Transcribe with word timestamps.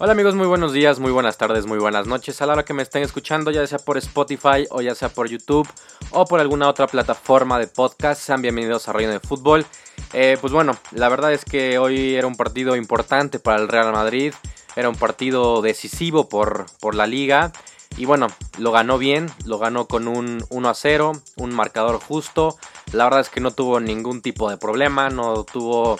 Hola 0.00 0.12
amigos, 0.12 0.36
muy 0.36 0.46
buenos 0.46 0.72
días, 0.72 1.00
muy 1.00 1.10
buenas 1.10 1.38
tardes, 1.38 1.66
muy 1.66 1.80
buenas 1.80 2.06
noches 2.06 2.40
a 2.40 2.46
la 2.46 2.52
hora 2.52 2.64
que 2.64 2.72
me 2.72 2.84
estén 2.84 3.02
escuchando, 3.02 3.50
ya 3.50 3.66
sea 3.66 3.80
por 3.80 3.98
Spotify 3.98 4.64
o 4.70 4.80
ya 4.80 4.94
sea 4.94 5.08
por 5.08 5.28
YouTube 5.28 5.68
o 6.12 6.24
por 6.24 6.38
alguna 6.38 6.68
otra 6.68 6.86
plataforma 6.86 7.58
de 7.58 7.66
podcast. 7.66 8.22
Sean 8.22 8.40
bienvenidos 8.40 8.88
a 8.88 8.92
Reino 8.92 9.10
de 9.10 9.18
Fútbol. 9.18 9.66
Eh, 10.12 10.38
pues 10.40 10.52
bueno, 10.52 10.78
la 10.92 11.08
verdad 11.08 11.32
es 11.32 11.44
que 11.44 11.78
hoy 11.78 12.14
era 12.14 12.28
un 12.28 12.36
partido 12.36 12.76
importante 12.76 13.40
para 13.40 13.60
el 13.60 13.66
Real 13.66 13.90
Madrid, 13.90 14.32
era 14.76 14.88
un 14.88 14.94
partido 14.94 15.62
decisivo 15.62 16.28
por, 16.28 16.66
por 16.78 16.94
la 16.94 17.08
liga. 17.08 17.50
Y 17.96 18.04
bueno, 18.04 18.28
lo 18.56 18.70
ganó 18.70 18.98
bien, 18.98 19.28
lo 19.46 19.58
ganó 19.58 19.88
con 19.88 20.06
un 20.06 20.44
1 20.48 20.68
a 20.68 20.74
0, 20.74 21.12
un 21.38 21.52
marcador 21.52 21.98
justo. 21.98 22.56
La 22.92 23.02
verdad 23.02 23.22
es 23.22 23.30
que 23.30 23.40
no 23.40 23.50
tuvo 23.50 23.80
ningún 23.80 24.22
tipo 24.22 24.48
de 24.48 24.58
problema, 24.58 25.10
no 25.10 25.42
tuvo 25.42 25.98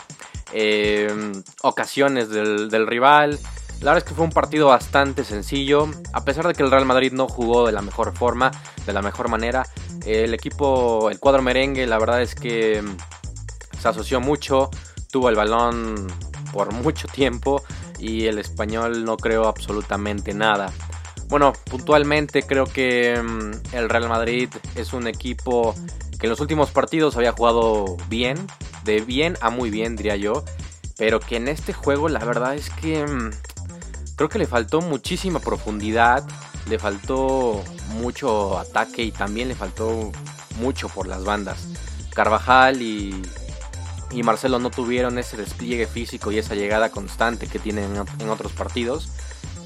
eh, 0.53 1.33
ocasiones 1.63 2.29
del, 2.29 2.71
del 2.71 2.87
rival. 2.87 3.41
La 3.81 3.93
verdad 3.93 3.99
es 3.99 4.05
que 4.05 4.15
fue 4.15 4.25
un 4.25 4.33
partido 4.33 4.67
bastante 4.67 5.23
sencillo, 5.23 5.89
a 6.13 6.25
pesar 6.25 6.49
de 6.49 6.55
que 6.55 6.65
el 6.65 6.71
Real 6.71 6.85
Madrid 6.85 7.13
no 7.13 7.29
jugó 7.29 7.65
de 7.65 7.73
la 7.73 7.81
mejor 7.81 8.17
forma, 8.17 8.51
de 8.85 8.93
la 8.93 9.03
mejor 9.03 9.29
manera. 9.29 9.69
El 10.05 10.35
equipo, 10.35 11.11
el 11.11 11.21
cuadro 11.21 11.43
merengue, 11.43 11.87
la 11.87 11.99
verdad 11.99 12.21
es 12.21 12.35
que 12.35 12.83
mm, 12.83 12.97
se 13.81 13.89
asoció 13.89 14.21
mucho, 14.21 14.71
tuvo 15.13 15.29
el 15.29 15.37
balón 15.37 16.09
por 16.53 16.73
mucho 16.73 17.07
tiempo 17.07 17.63
y 18.01 18.27
el 18.27 18.39
español 18.39 19.05
no 19.05 19.17
creó 19.17 19.47
absolutamente 19.47 20.35
nada. 20.35 20.73
Bueno, 21.29 21.53
puntualmente 21.71 22.43
creo 22.43 22.65
que 22.65 23.21
mm, 23.23 23.77
el 23.77 23.89
Real 23.89 24.09
Madrid 24.09 24.49
es 24.75 24.93
un 24.93 25.07
equipo 25.07 25.77
que 26.19 26.27
en 26.27 26.31
los 26.31 26.41
últimos 26.41 26.73
partidos 26.73 27.17
había 27.17 27.31
jugado 27.31 27.97
bien, 28.09 28.39
de 28.83 29.03
bien 29.03 29.37
a 29.41 29.51
muy 29.51 29.71
bien 29.71 29.95
diría 29.95 30.17
yo, 30.17 30.45
pero 30.97 31.21
que 31.21 31.37
en 31.37 31.47
este 31.47 31.73
juego 31.73 32.09
la 32.09 32.25
verdad 32.25 32.57
es 32.57 32.71
que 32.71 33.07
mm, 33.07 33.31
Creo 34.19 34.29
que 34.29 34.41
le 34.41 34.49
faltó 34.49 34.81
muchísima 34.81 35.39
profundidad, 35.39 36.27
le 36.69 36.81
faltó 36.81 37.63
mucho 37.91 38.59
ataque 38.59 39.05
y 39.05 39.13
también 39.13 39.47
le 39.47 39.55
faltó 39.55 40.11
mucho 40.59 40.89
por 40.89 41.07
las 41.07 41.23
bandas. 41.23 41.69
Carvajal 42.15 42.83
y, 42.83 43.23
Marcelo 44.25 44.59
no 44.59 44.71
tuvieron 44.71 45.19
ese 45.21 45.37
despliegue 45.37 45.87
físico 45.87 46.33
y 46.33 46.39
esa 46.39 46.57
llegada 46.57 46.91
constante 46.91 47.47
que 47.47 47.61
tienen 47.61 47.95
en 48.19 48.29
otros 48.29 48.51
partidos 48.51 49.09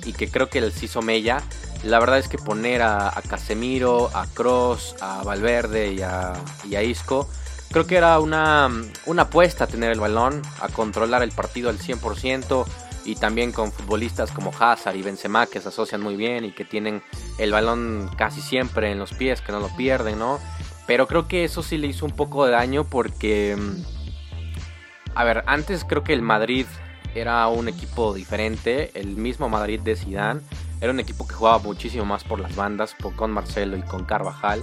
y 0.04 0.12
que 0.12 0.30
creo 0.30 0.50
que 0.50 0.60
les 0.60 0.82
hizo 0.82 1.00
Mella. 1.00 1.42
La 1.82 1.98
verdad 1.98 2.18
es 2.18 2.28
que 2.28 2.36
poner 2.36 2.82
a, 2.82 3.10
Casemiro, 3.26 4.10
a 4.14 4.26
Cross, 4.26 4.96
a 5.00 5.22
Valverde 5.24 5.94
y 5.94 6.02
a, 6.02 6.34
y 6.68 6.74
a, 6.74 6.82
Isco, 6.82 7.26
creo 7.70 7.86
que 7.86 7.96
era 7.96 8.20
una, 8.20 8.70
una 9.06 9.22
apuesta 9.22 9.64
a 9.64 9.66
tener 9.66 9.92
el 9.92 10.00
balón, 10.00 10.42
a 10.60 10.68
controlar 10.68 11.22
el 11.22 11.32
partido 11.32 11.70
al 11.70 11.78
100%, 11.78 12.66
y 13.04 13.16
también 13.16 13.52
con 13.52 13.72
futbolistas 13.72 14.30
como 14.30 14.52
Hazard 14.58 14.96
y 14.96 15.02
Benzema 15.02 15.46
que 15.46 15.60
se 15.60 15.68
asocian 15.68 16.00
muy 16.00 16.16
bien 16.16 16.44
y 16.44 16.52
que 16.52 16.64
tienen 16.64 17.02
el 17.38 17.52
balón 17.52 18.10
casi 18.16 18.40
siempre 18.40 18.90
en 18.90 18.98
los 18.98 19.12
pies, 19.12 19.40
que 19.40 19.52
no 19.52 19.60
lo 19.60 19.68
pierden, 19.76 20.18
¿no? 20.18 20.38
Pero 20.86 21.06
creo 21.06 21.28
que 21.28 21.44
eso 21.44 21.62
sí 21.62 21.78
le 21.78 21.86
hizo 21.86 22.04
un 22.04 22.12
poco 22.12 22.44
de 22.44 22.52
daño 22.52 22.84
porque, 22.84 23.56
mm, 23.56 25.14
a 25.14 25.24
ver, 25.24 25.44
antes 25.46 25.84
creo 25.84 26.02
que 26.04 26.12
el 26.12 26.22
Madrid 26.22 26.66
era 27.14 27.46
un 27.48 27.68
equipo 27.68 28.14
diferente, 28.14 28.90
el 28.94 29.16
mismo 29.16 29.48
Madrid 29.48 29.80
de 29.80 29.96
Zidane 29.96 30.40
era 30.80 30.90
un 30.90 31.00
equipo 31.00 31.26
que 31.26 31.34
jugaba 31.34 31.58
muchísimo 31.58 32.04
más 32.04 32.24
por 32.24 32.40
las 32.40 32.56
bandas, 32.56 32.96
con 33.16 33.30
Marcelo 33.30 33.76
y 33.76 33.82
con 33.82 34.04
Carvajal 34.04 34.62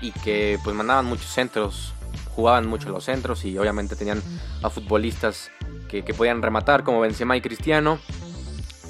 y 0.00 0.12
que 0.12 0.58
pues 0.62 0.76
mandaban 0.76 1.06
muchos 1.06 1.26
centros, 1.26 1.92
jugaban 2.34 2.66
mucho 2.66 2.88
los 2.90 3.04
centros 3.04 3.44
y 3.44 3.58
obviamente 3.58 3.96
tenían 3.96 4.22
a 4.62 4.70
futbolistas 4.70 5.50
que, 5.90 6.14
podían 6.14 6.42
rematar 6.42 6.84
como 6.84 7.00
Benzema 7.00 7.36
y 7.36 7.40
Cristiano. 7.40 7.98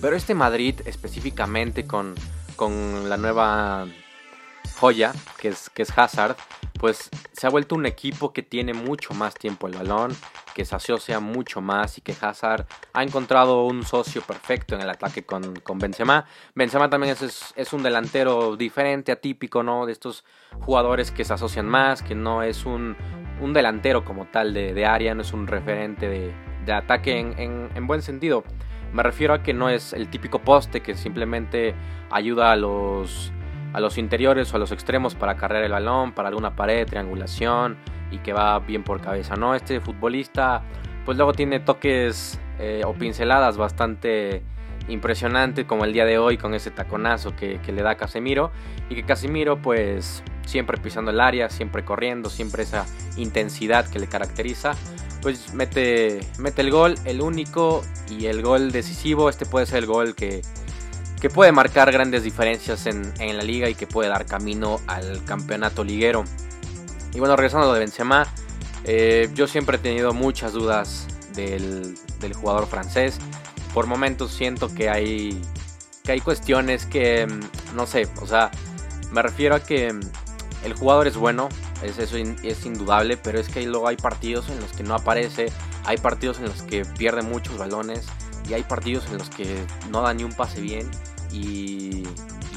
Pero 0.00 0.16
este 0.16 0.34
Madrid 0.34 0.80
específicamente 0.84 1.86
con, 1.86 2.14
con 2.56 3.08
la 3.08 3.16
nueva 3.16 3.86
joya 4.78 5.12
que 5.38 5.48
es, 5.48 5.70
que 5.70 5.82
es 5.82 5.96
Hazard, 5.96 6.36
pues 6.78 7.10
se 7.32 7.46
ha 7.46 7.50
vuelto 7.50 7.74
un 7.74 7.84
equipo 7.84 8.32
que 8.32 8.42
tiene 8.42 8.72
mucho 8.72 9.12
más 9.12 9.34
tiempo 9.34 9.66
el 9.66 9.74
balón, 9.74 10.16
que 10.54 10.64
se 10.64 10.74
asocia 10.74 11.20
mucho 11.20 11.60
más 11.60 11.98
y 11.98 12.00
que 12.00 12.14
Hazard 12.18 12.66
ha 12.94 13.02
encontrado 13.02 13.66
un 13.66 13.84
socio 13.84 14.22
perfecto 14.22 14.74
en 14.74 14.80
el 14.80 14.88
ataque 14.88 15.24
con, 15.24 15.56
con 15.56 15.78
Benzema. 15.78 16.24
Benzema 16.54 16.88
también 16.88 17.12
es, 17.12 17.52
es, 17.54 17.72
un 17.74 17.82
delantero 17.82 18.56
diferente, 18.56 19.12
atípico, 19.12 19.62
¿no? 19.62 19.84
De 19.84 19.92
estos 19.92 20.24
jugadores 20.60 21.10
que 21.10 21.24
se 21.24 21.34
asocian 21.34 21.66
más, 21.66 22.02
que 22.02 22.14
no 22.14 22.42
es 22.42 22.64
un, 22.64 22.96
un 23.42 23.52
delantero 23.52 24.02
como 24.02 24.26
tal 24.26 24.54
de, 24.54 24.72
de 24.72 24.86
área, 24.86 25.14
no 25.14 25.20
es 25.20 25.34
un 25.34 25.46
referente 25.46 26.08
de, 26.08 26.34
de 26.70 26.78
ataque 26.78 27.18
en, 27.18 27.86
buen 27.86 28.02
sentido. 28.02 28.44
Me 28.92 29.02
refiero 29.02 29.34
a 29.34 29.42
que 29.42 29.52
no 29.52 29.68
es 29.68 29.92
el 29.92 30.08
típico 30.08 30.40
poste 30.40 30.80
que 30.80 30.94
simplemente 30.94 31.74
ayuda 32.10 32.52
a 32.52 32.56
los, 32.56 33.32
a 33.72 33.80
los 33.80 33.98
interiores 33.98 34.52
o 34.52 34.56
a 34.56 34.58
los 34.58 34.72
extremos 34.72 35.14
para 35.14 35.36
cargar 35.36 35.62
el 35.62 35.72
balón, 35.72 36.12
para 36.12 36.28
alguna 36.28 36.56
pared, 36.56 36.86
triangulación 36.86 37.76
y 38.10 38.18
que 38.18 38.32
va 38.32 38.58
bien 38.58 38.82
por 38.82 39.00
cabeza. 39.00 39.36
No, 39.36 39.54
este 39.54 39.80
futbolista 39.80 40.62
pues 41.04 41.16
luego 41.16 41.32
tiene 41.32 41.60
toques 41.60 42.38
eh, 42.58 42.82
o 42.84 42.94
pinceladas 42.94 43.56
bastante 43.56 44.42
impresionantes 44.88 45.64
como 45.66 45.84
el 45.84 45.92
día 45.92 46.04
de 46.04 46.18
hoy 46.18 46.36
con 46.36 46.54
ese 46.54 46.70
taconazo 46.70 47.34
que, 47.36 47.60
le 47.66 47.82
da 47.82 47.96
Casemiro 47.96 48.50
y 48.88 48.94
que 48.94 49.04
Casemiro 49.04 49.60
pues 49.62 50.22
siempre 50.46 50.78
pisando 50.78 51.10
el 51.10 51.20
área, 51.20 51.48
siempre 51.48 51.84
corriendo, 51.84 52.28
siempre 52.28 52.64
esa 52.64 52.86
intensidad 53.16 53.88
que 53.88 53.98
le 53.98 54.08
caracteriza 54.08 54.72
pues 55.22 55.54
mete, 55.54 56.20
mete 56.38 56.62
el 56.62 56.70
gol, 56.70 56.96
el 57.04 57.20
único 57.20 57.82
y 58.08 58.26
el 58.26 58.42
gol 58.42 58.72
decisivo. 58.72 59.28
Este 59.28 59.46
puede 59.46 59.66
ser 59.66 59.78
el 59.78 59.86
gol 59.86 60.14
que, 60.14 60.42
que 61.20 61.30
puede 61.30 61.52
marcar 61.52 61.92
grandes 61.92 62.22
diferencias 62.22 62.86
en, 62.86 63.12
en, 63.18 63.36
la 63.36 63.42
liga 63.42 63.68
y 63.68 63.74
que 63.74 63.86
puede 63.86 64.08
dar 64.08 64.26
camino 64.26 64.80
al 64.86 65.24
campeonato 65.24 65.84
liguero. 65.84 66.24
Y 67.14 67.18
bueno, 67.18 67.36
regresando 67.36 67.66
a 67.66 67.68
lo 67.68 67.74
de 67.74 67.80
Benzema, 67.80 68.26
eh, 68.84 69.28
yo 69.34 69.46
siempre 69.46 69.76
he 69.76 69.80
tenido 69.80 70.12
muchas 70.12 70.52
dudas 70.52 71.06
del, 71.34 71.96
del, 72.20 72.34
jugador 72.34 72.66
francés. 72.66 73.18
Por 73.74 73.86
momentos 73.86 74.32
siento 74.32 74.72
que 74.72 74.88
hay, 74.88 75.40
que 76.02 76.12
hay 76.12 76.20
cuestiones 76.20 76.86
que, 76.86 77.26
mm, 77.26 77.76
no 77.76 77.86
sé, 77.86 78.08
o 78.20 78.26
sea, 78.26 78.50
me 79.12 79.22
refiero 79.22 79.54
a 79.54 79.60
que 79.60 79.92
mm, 79.92 80.00
el 80.64 80.74
jugador 80.74 81.06
es 81.06 81.16
bueno, 81.16 81.48
es, 81.82 81.98
eso 81.98 82.16
es 82.16 82.66
indudable, 82.66 83.16
pero 83.16 83.38
es 83.38 83.48
que 83.48 83.62
luego 83.62 83.88
hay 83.88 83.96
partidos 83.96 84.48
en 84.48 84.60
los 84.60 84.72
que 84.72 84.82
no 84.82 84.94
aparece, 84.94 85.46
hay 85.84 85.96
partidos 85.98 86.38
en 86.38 86.44
los 86.44 86.62
que 86.62 86.84
pierde 86.84 87.22
muchos 87.22 87.58
balones 87.58 88.06
y 88.48 88.54
hay 88.54 88.62
partidos 88.62 89.06
en 89.06 89.18
los 89.18 89.30
que 89.30 89.64
no 89.90 90.02
da 90.02 90.12
ni 90.14 90.24
un 90.24 90.32
pase 90.32 90.60
bien 90.60 90.90
y, 91.32 92.04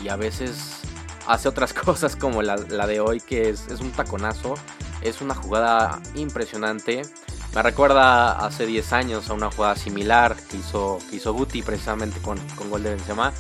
a 0.10 0.18
veces 0.18 0.82
hace 1.28 1.48
otras 1.48 1.74
cosas 1.86 2.18
como 2.18 2.42
la, 2.42 2.58
de 2.58 3.00
hoy 3.00 3.22
que 3.22 3.50
es, 3.50 3.68
un 3.80 3.92
taconazo, 3.92 4.56
es 5.02 5.22
una 5.22 5.34
jugada 5.34 6.02
impresionante. 6.16 7.04
Me 7.56 7.62
recuerda 7.62 8.46
hace 8.46 8.66
10 8.66 8.94
años 8.94 9.30
a 9.30 9.34
una 9.34 9.50
jugada 9.50 9.76
similar 9.78 10.36
que 10.50 10.58
hizo, 10.58 11.00
que 11.10 11.18
hizo 11.18 11.34
Guti 11.34 11.62
precisamente 11.62 12.20
con, 12.20 12.38
con 12.58 12.70
gol 12.70 12.84
de 12.84 12.90
Benzema 12.90 13.32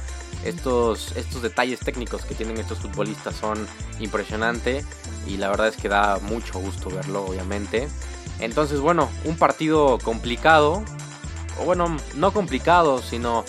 estos, 0.44 1.16
estos 1.16 1.42
detalles 1.42 1.80
técnicos 1.80 2.26
que 2.26 2.36
tienen 2.36 2.58
estos 2.58 2.80
futbolistas 2.80 3.36
son 3.36 3.66
impresionantes 4.00 4.86
y 5.28 5.38
la 5.38 5.50
verdad 5.50 5.67
es 5.67 5.78
que 5.78 5.89
da 5.89 6.19
mucho 6.22 6.59
gusto 6.59 6.89
verlo, 6.89 7.25
obviamente. 7.25 7.88
Entonces, 8.39 8.79
bueno, 8.79 9.09
un 9.25 9.38
partido 9.38 9.97
complicado, 10.03 10.84
o 11.59 11.66
bueno, 11.66 11.97
no 12.16 12.31
complicado, 12.34 13.02
sino 13.02 13.46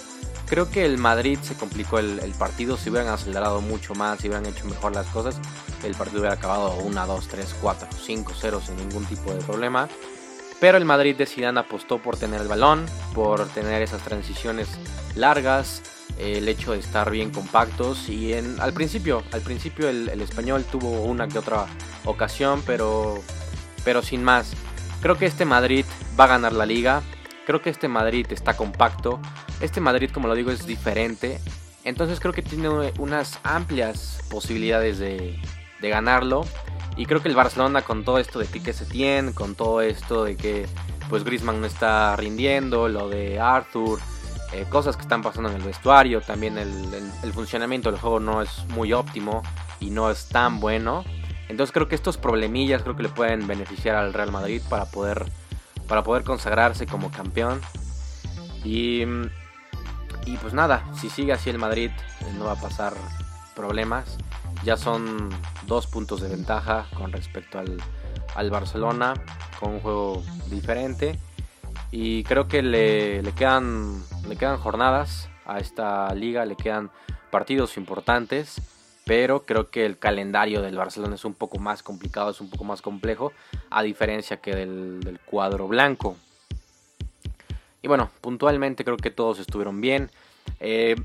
creo 0.46 0.70
que 0.70 0.84
el 0.84 0.98
Madrid 0.98 1.38
se 1.42 1.54
complicó 1.54 1.98
el, 1.98 2.18
partido. 2.38 2.76
Si 2.76 2.90
hubieran 2.90 3.08
acelerado 3.08 3.60
mucho 3.60 3.94
más, 3.94 4.20
si 4.20 4.28
hubieran 4.28 4.46
hecho 4.46 4.66
mejor 4.66 4.94
las 4.94 5.06
cosas, 5.06 5.36
el 5.82 5.94
partido 5.94 6.20
hubiera 6.20 6.36
acabado 6.36 6.76
1, 6.76 7.06
2, 7.06 7.28
3, 7.28 7.56
4, 7.60 7.88
5, 8.04 8.32
0 8.40 8.62
sin 8.64 8.76
ningún 8.76 9.04
tipo 9.06 9.32
de 9.32 9.42
problema. 9.42 9.88
Pero 10.60 10.78
el 10.78 10.84
Madrid 10.84 11.16
de 11.16 11.26
Zidane 11.26 11.60
apostó 11.60 11.98
por 11.98 12.16
tener 12.16 12.40
el 12.40 12.48
balón, 12.48 12.86
por 13.14 13.46
tener 13.48 13.82
esas 13.82 14.02
transiciones 14.02 14.68
largas, 15.14 15.82
el 16.18 16.48
hecho 16.48 16.72
de 16.72 16.78
estar 16.78 17.10
bien 17.10 17.30
compactos 17.30 18.08
y 18.08 18.32
en, 18.32 18.60
al 18.60 18.72
principio, 18.72 19.22
al 19.32 19.40
principio 19.40 19.88
el, 19.88 20.08
español 20.20 20.64
tuvo 20.70 21.02
una 21.02 21.28
que 21.28 21.38
otra 21.38 21.66
ocasión, 22.04 22.62
pero, 22.66 23.20
pero 23.84 24.02
sin 24.02 24.22
más. 24.22 24.52
Creo 25.02 25.18
que 25.18 25.26
este 25.26 25.44
Madrid 25.44 25.84
va 26.18 26.24
a 26.24 26.28
ganar 26.28 26.52
la 26.52 26.66
liga, 26.66 27.02
creo 27.46 27.60
que 27.60 27.70
este 27.70 27.88
Madrid 27.88 28.26
está 28.30 28.56
compacto, 28.56 29.20
este 29.60 29.80
Madrid 29.80 30.10
como 30.12 30.28
lo 30.28 30.34
digo 30.34 30.50
es 30.50 30.66
diferente, 30.66 31.40
entonces 31.84 32.20
creo 32.20 32.32
que 32.32 32.42
tiene 32.42 32.68
unas 32.98 33.38
amplias 33.42 34.20
posibilidades 34.30 34.98
de, 34.98 35.38
de 35.80 35.88
ganarlo 35.88 36.46
y 36.96 37.06
creo 37.06 37.20
que 37.20 37.28
el 37.28 37.34
Barcelona 37.34 37.82
con 37.82 38.04
todo 38.04 38.18
esto 38.18 38.38
de 38.38 38.46
Piqué 38.46 38.72
Setién, 38.72 39.32
con 39.32 39.54
todo 39.54 39.82
esto 39.82 40.24
de 40.24 40.36
que 40.36 40.66
pues 41.10 41.24
Griezmann 41.24 41.60
no 41.60 41.66
está 41.66 42.16
rindiendo, 42.16 42.88
lo 42.88 43.08
de 43.08 43.38
Arthur, 43.40 44.00
eh, 44.54 44.66
cosas 44.70 44.94
que 44.94 45.02
están 45.02 45.20
pasando 45.20 45.50
en 45.50 45.56
el 45.56 45.62
vestuario, 45.62 46.20
también 46.20 46.58
el, 46.58 47.32
funcionamiento 47.32 47.90
del 47.90 47.98
juego 47.98 48.20
no 48.20 48.40
es 48.40 48.64
muy 48.68 48.92
óptimo 48.92 49.42
y 49.80 49.90
no 49.90 50.12
es 50.12 50.28
tan 50.28 50.60
bueno. 50.60 51.04
Entonces 51.48 51.72
creo 51.72 51.88
que 51.88 51.96
estos 51.96 52.18
problemillas 52.18 52.82
creo 52.82 52.94
que 52.94 53.02
le 53.02 53.08
pueden 53.08 53.48
beneficiar 53.48 53.96
al 53.96 54.12
Real 54.12 54.30
Madrid 54.30 54.62
para 54.68 54.84
poder, 54.84 55.26
para 55.88 56.04
poder 56.04 56.22
consagrarse 56.22 56.86
como 56.86 57.10
campeón. 57.10 57.60
Y, 58.62 59.02
Y 60.24 60.36
pues 60.40 60.54
nada, 60.54 60.84
si 60.94 61.10
sigue 61.10 61.32
así 61.32 61.50
el 61.50 61.58
Madrid 61.58 61.90
eh, 62.20 62.32
no 62.38 62.44
va 62.44 62.52
a 62.52 62.60
pasar 62.60 62.94
problemas. 63.56 64.18
Ya 64.62 64.76
son 64.76 65.30
dos 65.66 65.88
puntos 65.88 66.20
de 66.20 66.28
ventaja 66.28 66.86
con 66.94 67.10
respecto 67.10 67.58
al, 67.58 67.76
al 68.36 68.50
Barcelona, 68.50 69.14
con 69.58 69.72
un 69.72 69.80
juego 69.80 70.22
diferente. 70.46 71.18
Y 71.96 72.24
creo 72.24 72.48
que 72.48 72.60
le, 72.60 73.22
le, 73.22 73.30
quedan, 73.30 74.02
le 74.28 74.34
quedan 74.34 74.58
jornadas 74.58 75.30
a 75.46 75.60
esta 75.60 76.12
liga, 76.12 76.44
le 76.44 76.56
quedan 76.56 76.90
partidos 77.30 77.76
importantes, 77.76 78.60
pero 79.06 79.46
creo 79.46 79.70
que 79.70 79.86
el 79.86 79.96
calendario 79.96 80.60
del 80.60 80.76
Barcelona 80.76 81.14
es 81.14 81.24
un 81.24 81.34
poco 81.34 81.58
más 81.58 81.84
complicado, 81.84 82.32
es 82.32 82.40
un 82.40 82.50
poco 82.50 82.64
más 82.64 82.82
complejo, 82.82 83.32
a 83.70 83.84
diferencia 83.84 84.38
que 84.38 84.56
del, 84.56 85.20
cuadro 85.24 85.68
blanco. 85.68 86.16
Y 87.80 87.86
bueno, 87.86 88.10
puntualmente 88.20 88.84
creo 88.84 88.96
que 88.96 89.12
todos 89.12 89.38
estuvieron 89.38 89.80
bien. 89.80 90.10
Eh, 90.58 90.96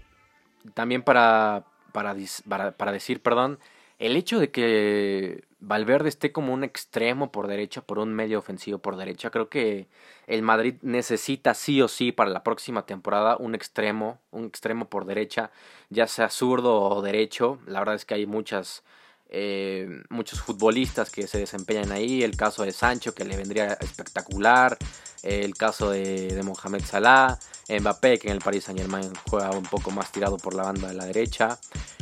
también 0.74 1.04
para, 1.04 1.66
para, 1.92 2.16
para, 2.48 2.72
para 2.72 2.92
decir, 2.92 3.22
perdón, 3.22 3.60
el 4.00 4.16
hecho 4.16 4.40
de 4.40 4.50
que 4.50 5.44
Valverde 5.60 6.08
esté 6.08 6.32
como 6.32 6.54
un 6.54 6.64
extremo 6.64 7.32
por 7.32 7.48
derecha, 7.48 7.82
por 7.82 8.00
un 8.00 8.14
medio 8.14 8.40
ofensivo 8.40 8.80
por 8.80 8.96
derecha, 8.96 9.30
creo 9.30 9.50
que 9.50 9.88
el 10.26 10.42
Madrid 10.42 10.76
necesita 10.82 11.54
sí 11.54 11.82
o 11.82 11.90
sí 11.90 12.14
para 12.14 12.30
la 12.30 12.42
próxima 12.44 12.86
temporada 12.86 13.36
un 13.38 13.56
extremo, 13.56 14.20
un 14.32 14.46
extremo 14.46 14.86
por 14.86 15.06
derecha, 15.06 15.52
ya 15.90 16.08
sea 16.08 16.30
zurdo 16.30 16.82
o 16.82 17.02
derecho. 17.02 17.60
La 17.68 17.80
verdad 17.80 17.96
es 17.96 18.06
que 18.06 18.14
hay 18.14 18.26
muchas, 18.26 18.84
eh, 19.30 19.90
muchos 20.10 20.40
futbolistas 20.42 21.12
que 21.12 21.28
se 21.28 21.40
desempeñan 21.40 21.92
ahí. 21.92 22.24
El 22.24 22.38
caso 22.38 22.64
de 22.64 22.72
Sancho 22.72 23.14
que 23.14 23.26
le 23.26 23.36
vendría 23.36 23.74
espectacular. 23.74 24.78
El 25.24 25.56
caso 25.56 25.90
de, 25.90 26.28
de 26.28 26.44
Mohamed 26.44 26.84
Salah, 26.84 27.38
Mbappé 27.70 28.20
que 28.20 28.28
en 28.28 28.34
el 28.34 28.40
Paris 28.40 28.66
Saint 28.66 28.80
Germain 28.80 29.12
juega 29.30 29.52
un 29.52 29.64
poco 29.64 29.92
más 29.92 30.12
tirado 30.12 30.38
por 30.38 30.54
la 30.54 30.64
banda 30.64 30.88
de 30.88 30.96
la 30.96 31.06
derecha. 31.06 31.60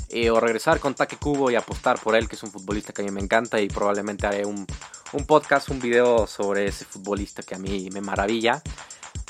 Eh, 0.09 0.29
o 0.29 0.39
regresar 0.39 0.79
con 0.79 0.95
Taque 0.95 1.17
Cubo 1.17 1.51
y 1.51 1.55
apostar 1.55 1.99
por 1.99 2.15
él, 2.15 2.29
que 2.29 2.35
es 2.35 2.43
un 2.43 2.51
futbolista 2.51 2.93
que 2.93 3.01
a 3.01 3.05
mí 3.05 3.11
me 3.11 3.19
encanta 3.19 3.59
y 3.59 3.67
probablemente 3.67 4.25
haré 4.25 4.45
un, 4.45 4.65
un 5.11 5.25
podcast, 5.25 5.69
un 5.69 5.79
video 5.79 6.27
sobre 6.27 6.67
ese 6.67 6.85
futbolista 6.85 7.43
que 7.43 7.55
a 7.55 7.57
mí 7.57 7.89
me 7.91 7.99
maravilla 7.99 8.61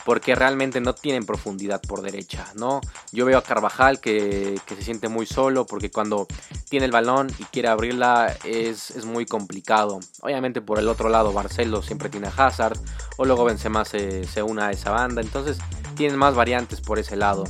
porque 0.08 0.36
realmente 0.36 0.80
no 0.80 0.96
tienen 0.96 1.26
profundidad 1.26 1.82
por 1.82 2.02
derecha, 2.02 2.46
¿no? 2.56 2.80
Yo 3.12 3.26
veo 3.26 3.38
a 3.38 3.44
Carvajal 3.44 4.00
que, 4.00 4.58
que, 4.66 4.76
se 4.78 4.82
siente 4.82 5.10
muy 5.10 5.26
solo 5.26 5.66
porque 5.66 5.92
cuando 5.92 6.28
tiene 6.70 6.86
el 6.86 6.94
balón 6.94 7.28
y 7.40 7.44
quiere 7.44 7.68
abrirla 7.68 8.34
es, 8.46 8.92
es, 8.92 9.04
muy 9.04 9.26
complicado. 9.26 10.00
Obviamente 10.22 10.62
por 10.62 10.80
el 10.80 10.88
otro 10.88 11.10
lado 11.10 11.34
Barcelo 11.34 11.82
siempre 11.82 12.08
tiene 12.08 12.30
Hazard 12.38 12.80
o 13.18 13.26
luego 13.26 13.44
Benzema 13.44 13.84
se, 13.84 14.24
se 14.24 14.42
une 14.42 14.62
a 14.62 14.72
esa 14.72 14.92
banda, 14.92 15.22
entonces 15.22 15.58
tienen 15.98 16.18
más 16.18 16.36
variantes 16.36 16.82
por 16.82 17.00
ese 17.00 17.16
lado. 17.16 17.44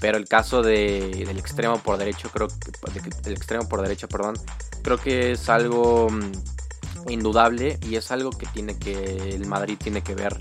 Pero 0.00 0.18
el 0.18 0.28
caso 0.28 0.62
de, 0.62 1.24
del 1.26 1.38
extremo 1.38 1.78
por 1.78 1.96
derecho, 1.96 2.30
creo 2.30 2.48
que 2.48 3.00
el 3.24 3.32
extremo 3.32 3.68
por 3.68 3.82
derecha, 3.82 4.06
perdón, 4.06 4.36
creo 4.82 4.98
que 4.98 5.32
es 5.32 5.48
algo 5.48 6.08
mm, 6.10 7.10
indudable 7.10 7.78
y 7.82 7.96
es 7.96 8.10
algo 8.10 8.30
que 8.30 8.46
tiene 8.46 8.78
que 8.78 9.34
el 9.34 9.46
Madrid 9.46 9.78
tiene 9.82 10.02
que 10.02 10.14
ver 10.14 10.38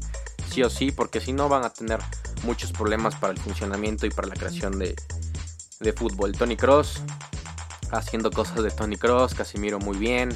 sí 0.50 0.62
o 0.63 0.69
sí, 0.69 0.92
porque 0.92 1.19
si 1.19 1.33
no 1.33 1.50
van 1.50 1.66
a 1.66 1.69
tener 1.69 2.00
muchos 2.44 2.72
problemas 2.72 3.16
para 3.16 3.33
el 3.33 3.39
funcionamiento 3.39 4.06
y 4.06 4.10
para 4.10 4.28
la 4.28 4.36
creación 4.36 4.78
de, 4.78 4.95
de 5.80 5.94
fútbol. 5.94 6.33
Tony 6.33 6.56
Cross 6.57 7.01
haciendo 7.92 8.31
cosas 8.31 8.63
de 8.63 8.71
Tony 8.71 8.98
Cross, 8.98 9.36
Casimiro 9.36 9.80
muy 9.80 9.98
bien. 9.98 10.30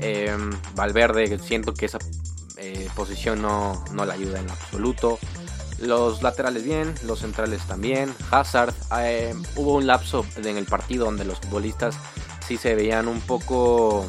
Eh, 0.00 0.36
Valverde, 0.74 1.38
siento 1.38 1.74
que 1.74 1.86
esa 1.86 1.98
eh, 2.56 2.88
posición 2.94 3.42
no, 3.42 3.84
no 3.92 4.04
le 4.04 4.12
ayuda 4.12 4.40
en 4.40 4.50
absoluto. 4.50 5.18
Los 5.82 6.22
laterales 6.22 6.62
bien, 6.62 6.94
los 7.04 7.18
centrales 7.18 7.60
también. 7.66 8.14
Hazard, 8.30 8.72
eh, 9.00 9.34
hubo 9.56 9.74
un 9.74 9.86
lapso 9.86 10.24
en 10.36 10.56
el 10.56 10.64
partido 10.64 11.06
donde 11.06 11.24
los 11.24 11.40
futbolistas 11.40 11.96
sí 12.46 12.56
se 12.56 12.74
veían 12.74 13.08
un 13.08 13.20
poco 13.20 14.06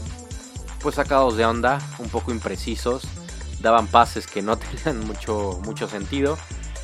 pues 0.82 0.96
sacados 0.96 1.36
de 1.36 1.46
onda, 1.46 1.80
un 1.98 2.10
poco 2.10 2.32
imprecisos, 2.32 3.04
daban 3.60 3.88
pases 3.88 4.28
que 4.28 4.44
no 4.44 4.58
tenían 4.86 5.06
mucho, 5.08 5.60
mucho 5.64 5.88
sentido. 5.88 6.38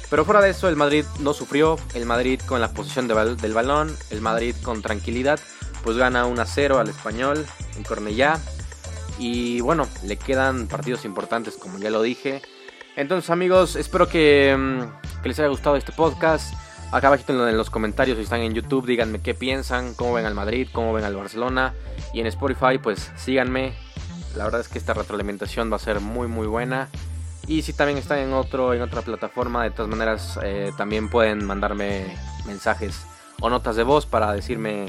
Pero 0.10 0.26
fuera 0.26 0.42
de 0.42 0.50
eso, 0.50 0.68
el 0.68 0.76
Madrid 0.76 1.06
no 1.20 1.34
sufrió, 1.34 1.78
el 1.94 2.08
Madrid 2.08 2.42
con 2.48 2.60
la 2.60 2.72
posición 2.72 3.08
del 3.08 3.54
balón, 3.54 3.96
el 4.10 4.22
Madrid 4.22 4.56
con 4.64 4.82
tranquilidad, 4.82 5.40
pues 5.84 5.98
gana 5.98 6.26
1 6.26 6.42
a 6.42 6.46
0 6.46 6.80
al 6.80 6.90
español 6.90 7.46
en 7.78 7.84
Cornellá. 7.84 8.40
Y 9.20 9.60
bueno, 9.62 9.88
le 10.04 10.18
quedan 10.18 10.68
partidos 10.68 11.06
importantes, 11.06 11.58
como 11.58 11.78
ya 11.78 11.92
lo 11.92 12.02
dije. 12.02 12.42
Entonces 12.96 13.30
amigos, 13.30 13.76
espero 13.76 14.08
que, 14.08 14.56
mm, 14.58 15.22
que 15.22 15.30
les 15.30 15.40
haya 15.40 15.48
gustado 15.48 15.76
este 15.76 15.92
podcast. 15.92 16.54
Acá 16.92 17.08
abajo 17.08 17.24
en 17.28 17.58
los 17.58 17.70
comentarios 17.70 18.18
si 18.18 18.24
están 18.24 18.42
en 18.42 18.54
YouTube, 18.54 18.88
díganme 18.88 19.22
qué 19.22 19.36
piensan, 19.36 19.94
cómo 19.94 20.14
ven 20.14 20.26
al 20.26 20.34
Madrid, 20.34 20.68
cómo 20.72 20.92
ven 20.92 21.06
al 21.06 21.16
Barcelona. 21.16 21.74
Y 22.14 22.20
en 22.20 22.28
Spotify, 22.28 22.80
pues 22.82 23.12
síganme. 23.16 23.74
La 24.36 24.46
verdad 24.46 24.62
es 24.62 24.68
que 24.68 24.80
esta 24.80 24.94
retroalimentación 24.94 25.72
va 25.72 25.76
a 25.76 25.80
ser 25.80 26.00
muy 26.00 26.28
muy 26.28 26.48
buena. 26.48 26.90
Y 27.48 27.62
si 27.62 27.74
también 27.74 27.98
están 27.98 28.20
en, 28.20 28.34
otro, 28.34 28.74
en 28.74 28.82
otra 28.82 29.02
plataforma, 29.02 29.64
de 29.64 29.72
todas 29.72 29.90
maneras 29.90 30.40
eh, 30.44 30.72
también 30.78 31.10
pueden 31.10 31.46
mandarme 31.46 32.16
mensajes 32.46 33.06
o 33.40 33.50
notas 33.50 33.76
de 33.76 33.84
voz 33.84 34.06
para 34.06 34.34
decirme 34.34 34.88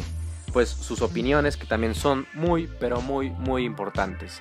pues 0.52 0.68
sus 0.68 1.00
opiniones 1.00 1.56
que 1.56 1.66
también 1.66 1.94
son 1.94 2.26
muy 2.34 2.68
pero 2.80 3.00
muy 3.00 3.30
muy 3.30 3.64
importantes. 3.64 4.40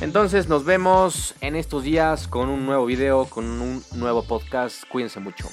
Entonces 0.00 0.48
nos 0.48 0.64
vemos 0.64 1.34
en 1.42 1.56
estos 1.56 1.82
días 1.82 2.26
con 2.26 2.48
un 2.48 2.64
nuevo 2.64 2.86
video, 2.86 3.26
con 3.26 3.44
un 3.44 3.84
nuevo 3.94 4.22
podcast. 4.22 4.84
Cuídense 4.88 5.20
mucho. 5.20 5.48